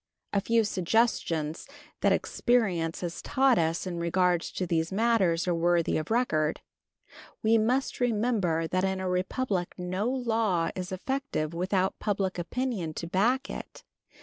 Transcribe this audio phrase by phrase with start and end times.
[0.33, 1.67] A few suggestions
[1.99, 6.61] that experience has taught us in regard to these matters are worthy of record.
[7.43, 13.05] We must remember that in a republic no law is effective without public opinion to
[13.05, 13.83] back it.